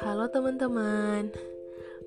Halo 0.00 0.32
teman-teman, 0.32 1.28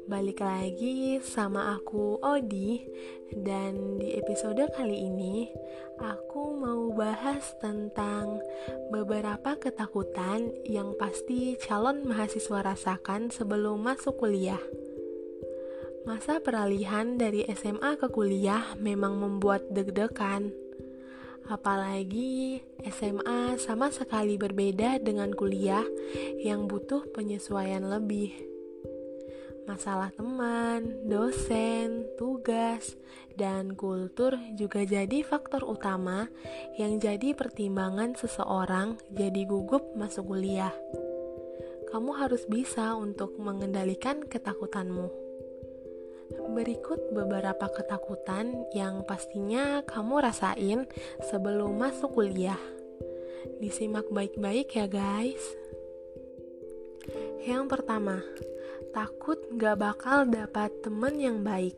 balik 0.10 0.42
lagi 0.42 1.22
sama 1.22 1.78
aku 1.78 2.18
Odi. 2.26 2.82
Dan 3.30 4.02
di 4.02 4.18
episode 4.18 4.66
kali 4.74 4.98
ini 5.14 5.46
aku 6.02 6.58
mau 6.58 6.90
bahas 6.98 7.54
tentang 7.62 8.42
beberapa 8.90 9.54
ketakutan 9.62 10.50
yang 10.66 10.98
pasti 10.98 11.54
calon 11.62 12.02
mahasiswa 12.02 12.66
rasakan 12.66 13.30
sebelum 13.30 13.86
masuk 13.86 14.18
kuliah. 14.18 14.62
Masa 16.10 16.42
peralihan 16.42 17.22
dari 17.22 17.46
SMA 17.54 18.02
ke 18.02 18.10
kuliah 18.10 18.74
memang 18.82 19.22
membuat 19.22 19.70
deg-degan 19.70 20.50
Apalagi 21.52 22.64
SMA 22.88 23.60
sama 23.60 23.92
sekali 23.92 24.40
berbeda 24.40 25.00
dengan 25.04 25.32
kuliah 25.36 25.84
yang 26.40 26.72
butuh 26.72 27.04
penyesuaian 27.12 27.84
lebih. 27.84 28.32
Masalah 29.64 30.12
teman, 30.12 31.08
dosen, 31.08 32.04
tugas, 32.20 33.00
dan 33.40 33.80
kultur 33.80 34.36
juga 34.60 34.84
jadi 34.84 35.24
faktor 35.24 35.64
utama 35.64 36.28
yang 36.76 37.00
jadi 37.00 37.32
pertimbangan 37.32 38.20
seseorang 38.20 39.00
jadi 39.16 39.48
gugup 39.48 39.96
masuk 39.96 40.36
kuliah. 40.36 40.76
Kamu 41.88 42.12
harus 42.12 42.44
bisa 42.44 43.00
untuk 43.00 43.40
mengendalikan 43.40 44.28
ketakutanmu. 44.28 45.23
Berikut 46.42 47.14
beberapa 47.14 47.70
ketakutan 47.70 48.66
yang 48.74 49.06
pastinya 49.06 49.86
kamu 49.86 50.26
rasain 50.26 50.90
sebelum 51.30 51.78
masuk 51.78 52.18
kuliah. 52.18 52.60
Disimak 53.62 54.10
baik-baik 54.10 54.74
ya 54.74 54.88
guys. 54.90 55.44
Yang 57.44 57.64
pertama, 57.68 58.24
takut 58.96 59.38
gak 59.60 59.82
bakal 59.82 60.24
dapat 60.30 60.72
temen 60.80 61.20
yang 61.20 61.44
baik. 61.44 61.76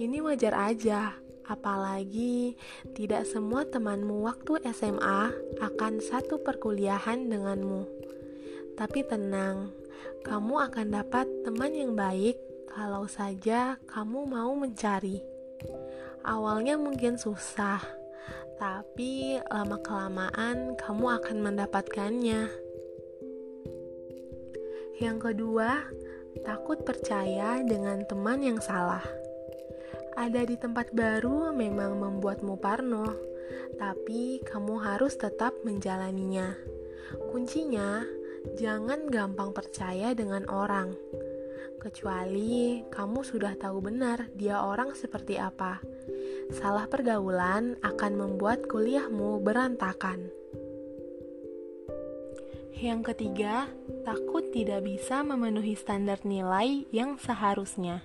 Ini 0.00 0.18
wajar 0.24 0.56
aja, 0.56 1.14
apalagi 1.46 2.58
tidak 2.96 3.28
semua 3.30 3.62
temanmu 3.68 4.26
waktu 4.26 4.58
SMA 4.74 5.30
akan 5.62 6.02
satu 6.02 6.42
perkuliahan 6.42 7.30
denganmu. 7.30 7.86
Tapi 8.74 9.04
tenang, 9.04 9.70
kamu 10.26 10.54
akan 10.72 10.86
dapat 10.88 11.26
teman 11.44 11.72
yang 11.76 11.92
baik 11.94 12.49
kalau 12.70 13.10
saja 13.10 13.74
kamu 13.90 14.30
mau 14.30 14.54
mencari. 14.54 15.18
Awalnya 16.22 16.78
mungkin 16.78 17.18
susah, 17.18 17.82
tapi 18.62 19.42
lama-kelamaan 19.50 20.78
kamu 20.78 21.06
akan 21.18 21.36
mendapatkannya. 21.42 22.46
Yang 25.02 25.18
kedua, 25.18 25.82
takut 26.46 26.86
percaya 26.86 27.58
dengan 27.66 28.06
teman 28.06 28.38
yang 28.46 28.62
salah. 28.62 29.02
Ada 30.14 30.46
di 30.46 30.54
tempat 30.54 30.94
baru 30.94 31.50
memang 31.50 31.98
membuatmu 31.98 32.54
parno, 32.60 33.08
tapi 33.80 34.38
kamu 34.46 34.78
harus 34.78 35.16
tetap 35.18 35.56
menjalaninya. 35.64 36.54
Kuncinya, 37.32 38.04
jangan 38.60 39.08
gampang 39.08 39.50
percaya 39.56 40.12
dengan 40.12 40.44
orang 40.52 40.92
kecuali 41.80 42.84
kamu 42.92 43.20
sudah 43.24 43.56
tahu 43.56 43.80
benar 43.80 44.28
dia 44.36 44.60
orang 44.60 44.92
seperti 44.92 45.40
apa. 45.40 45.80
Salah 46.50 46.90
pergaulan 46.90 47.78
akan 47.80 48.12
membuat 48.14 48.68
kuliahmu 48.68 49.40
berantakan. 49.40 50.28
Yang 52.80 53.12
ketiga, 53.12 53.68
takut 54.08 54.48
tidak 54.56 54.88
bisa 54.88 55.20
memenuhi 55.20 55.76
standar 55.76 56.16
nilai 56.24 56.88
yang 56.88 57.20
seharusnya. 57.20 58.00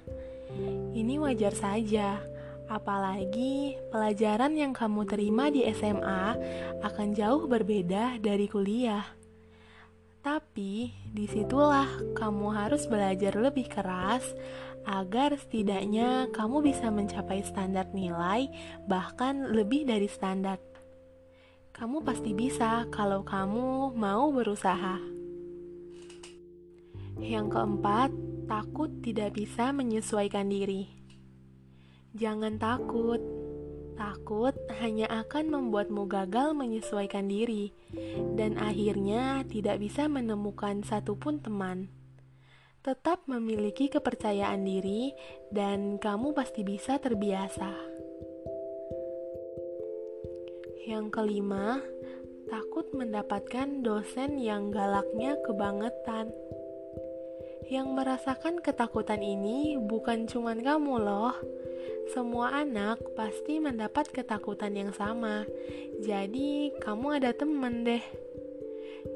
Ini 0.91 1.15
wajar 1.15 1.55
saja, 1.55 2.19
apalagi 2.67 3.79
pelajaran 3.87 4.51
yang 4.57 4.75
kamu 4.75 5.07
terima 5.07 5.47
di 5.47 5.63
SMA 5.71 6.35
akan 6.83 7.07
jauh 7.15 7.47
berbeda 7.47 8.19
dari 8.19 8.51
kuliah. 8.51 9.24
Tapi 10.25 10.89
di 11.13 11.29
situlah 11.29 11.85
kamu 12.17 12.49
harus 12.49 12.89
belajar 12.89 13.37
lebih 13.37 13.69
keras 13.69 14.25
agar 14.89 15.37
setidaknya 15.37 16.33
kamu 16.33 16.65
bisa 16.65 16.89
mencapai 16.89 17.45
standar 17.45 17.93
nilai, 17.93 18.49
bahkan 18.89 19.53
lebih 19.53 19.85
dari 19.85 20.09
standar. 20.09 20.57
Kamu 21.77 22.01
pasti 22.01 22.33
bisa 22.33 22.89
kalau 22.89 23.21
kamu 23.21 23.93
mau 23.93 24.33
berusaha. 24.33 24.97
Yang 27.21 27.47
keempat, 27.53 28.09
takut 28.49 28.89
tidak 29.05 29.37
bisa 29.37 29.69
menyesuaikan 29.77 30.49
diri. 30.49 30.89
Jangan 32.17 32.57
takut, 32.57 33.21
Takut 33.95 34.51
hanya 34.83 35.07
akan 35.07 35.55
membuatmu 35.55 36.03
gagal 36.11 36.51
menyesuaikan 36.51 37.31
diri, 37.31 37.71
dan 38.35 38.59
akhirnya 38.59 39.47
tidak 39.47 39.79
bisa 39.79 40.11
menemukan 40.11 40.83
satupun 40.83 41.39
teman. 41.39 41.87
Tetap 42.83 43.23
memiliki 43.25 43.87
kepercayaan 43.87 44.67
diri, 44.67 45.15
dan 45.49 45.95
kamu 45.95 46.35
pasti 46.35 46.67
bisa 46.67 46.99
terbiasa. 46.99 47.71
Yang 50.85 51.05
kelima, 51.15 51.81
takut 52.51 52.91
mendapatkan 52.93 53.81
dosen 53.81 54.37
yang 54.37 54.69
galaknya 54.69 55.33
kebangetan. 55.41 56.29
Yang 57.65 57.87
merasakan 57.97 58.61
ketakutan 58.61 59.25
ini 59.25 59.77
bukan 59.81 60.29
cuma 60.29 60.53
kamu, 60.53 61.01
loh 61.01 61.35
semua 62.13 62.53
anak 62.61 63.01
pasti 63.17 63.57
mendapat 63.57 64.13
ketakutan 64.13 64.77
yang 64.77 64.93
sama. 64.93 65.41
Jadi, 65.97 66.69
kamu 66.77 67.17
ada 67.17 67.33
temen 67.33 67.81
deh. 67.81 68.03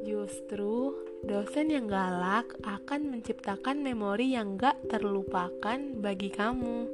Justru, 0.06 0.98
dosen 1.22 1.70
yang 1.70 1.86
galak 1.86 2.50
akan 2.66 3.14
menciptakan 3.14 3.86
memori 3.86 4.34
yang 4.34 4.58
gak 4.58 4.78
terlupakan 4.90 5.78
bagi 6.02 6.30
kamu. 6.34 6.90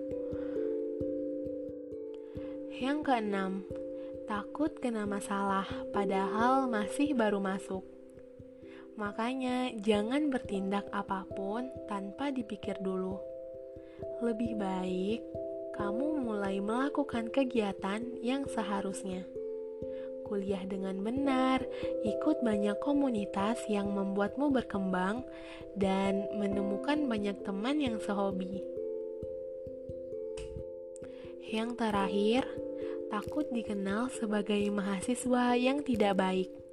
Yang 2.75 2.97
keenam, 3.07 3.51
takut 4.27 4.75
kena 4.83 5.07
masalah 5.07 5.67
padahal 5.95 6.67
masih 6.67 7.15
baru 7.15 7.39
masuk. 7.39 7.94
Makanya, 8.95 9.75
jangan 9.83 10.31
bertindak 10.31 10.87
apa 10.95 11.27
pun 11.35 11.67
tanpa 11.91 12.31
dipikir 12.31 12.79
dulu. 12.79 13.19
Lebih 14.23 14.55
baik 14.55 15.21
kamu 15.75 16.23
mulai 16.23 16.63
melakukan 16.63 17.27
kegiatan 17.27 17.99
yang 18.23 18.47
seharusnya. 18.47 19.27
Kuliah 20.25 20.63
dengan 20.65 20.97
benar, 21.03 21.61
ikut 22.01 22.41
banyak 22.41 22.79
komunitas 22.81 23.61
yang 23.69 23.93
membuatmu 23.93 24.49
berkembang, 24.49 25.21
dan 25.77 26.25
menemukan 26.33 27.05
banyak 27.05 27.37
teman 27.45 27.77
yang 27.77 28.01
sehobi. 28.01 28.63
Yang 31.45 31.77
terakhir, 31.77 32.43
takut 33.13 33.45
dikenal 33.53 34.09
sebagai 34.09 34.65
mahasiswa 34.73 35.53
yang 35.53 35.85
tidak 35.85 36.17
baik. 36.17 36.64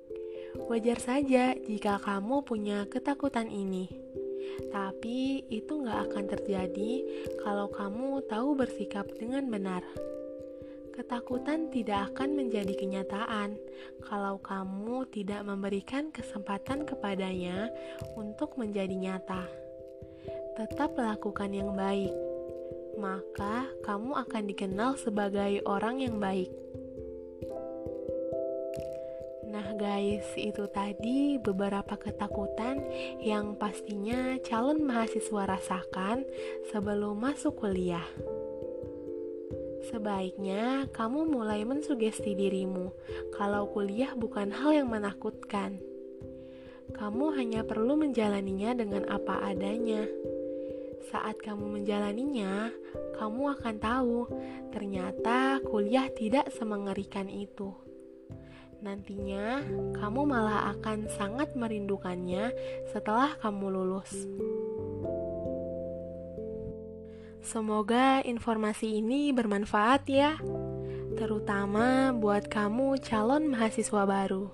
Wajar 0.56 0.98
saja 1.00 1.56
jika 1.56 2.00
kamu 2.00 2.44
punya 2.44 2.84
ketakutan 2.88 3.48
ini 3.48 4.02
tapi 4.72 5.44
itu 5.48 5.84
gak 5.84 6.12
akan 6.12 6.24
terjadi 6.28 6.92
kalau 7.40 7.68
kamu 7.72 8.24
tahu 8.28 8.56
bersikap 8.56 9.08
dengan 9.16 9.48
benar. 9.48 9.82
Ketakutan 10.92 11.72
tidak 11.72 12.12
akan 12.12 12.36
menjadi 12.36 12.76
kenyataan 12.76 13.56
kalau 14.04 14.36
kamu 14.44 15.08
tidak 15.08 15.40
memberikan 15.40 16.12
kesempatan 16.12 16.84
kepadanya 16.84 17.72
untuk 18.12 18.60
menjadi 18.60 18.92
nyata. 18.92 19.48
Tetap 20.52 20.92
lakukan 21.00 21.48
yang 21.48 21.72
baik, 21.72 22.12
maka 23.00 23.72
kamu 23.88 24.20
akan 24.20 24.42
dikenal 24.52 25.00
sebagai 25.00 25.64
orang 25.64 26.04
yang 26.04 26.20
baik. 26.20 26.52
Guys, 29.72 30.28
itu 30.36 30.68
tadi 30.68 31.40
beberapa 31.40 31.96
ketakutan 31.96 32.84
yang 33.24 33.56
pastinya 33.56 34.36
calon 34.44 34.84
mahasiswa 34.84 35.48
rasakan 35.48 36.28
sebelum 36.68 37.16
masuk 37.16 37.56
kuliah. 37.56 38.04
Sebaiknya 39.88 40.92
kamu 40.92 41.24
mulai 41.24 41.64
mensugesti 41.64 42.36
dirimu 42.36 42.92
kalau 43.32 43.64
kuliah 43.72 44.12
bukan 44.12 44.52
hal 44.52 44.76
yang 44.76 44.92
menakutkan. 44.92 45.80
Kamu 46.92 47.32
hanya 47.32 47.64
perlu 47.64 47.96
menjalaninya 47.96 48.76
dengan 48.76 49.08
apa 49.08 49.40
adanya. 49.40 50.04
Saat 51.08 51.40
kamu 51.40 51.80
menjalaninya, 51.80 52.68
kamu 53.16 53.56
akan 53.56 53.76
tahu 53.80 54.28
ternyata 54.68 55.64
kuliah 55.64 56.12
tidak 56.12 56.52
semengerikan 56.52 57.32
itu. 57.32 57.91
Nantinya, 58.82 59.62
kamu 59.94 60.26
malah 60.26 60.74
akan 60.74 61.06
sangat 61.14 61.54
merindukannya 61.54 62.50
setelah 62.90 63.38
kamu 63.38 63.70
lulus. 63.70 64.26
Semoga 67.42 68.26
informasi 68.26 68.98
ini 68.98 69.30
bermanfaat 69.30 70.02
ya, 70.10 70.34
terutama 71.14 72.10
buat 72.10 72.50
kamu 72.50 72.98
calon 72.98 73.54
mahasiswa 73.54 74.02
baru. 74.02 74.50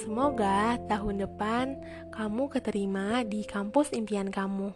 Semoga 0.00 0.80
tahun 0.88 1.28
depan 1.28 1.76
kamu 2.08 2.48
keterima 2.48 3.28
di 3.28 3.44
kampus 3.44 3.92
impian 3.92 4.32
kamu. 4.32 4.72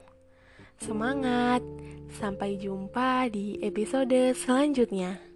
Semangat! 0.77 1.65
Sampai 2.13 2.61
jumpa 2.61 3.33
di 3.33 3.57
episode 3.65 4.37
selanjutnya. 4.37 5.32